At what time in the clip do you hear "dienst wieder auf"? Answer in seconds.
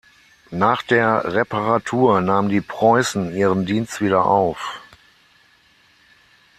3.67-4.79